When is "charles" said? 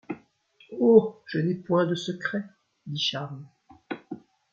2.99-3.43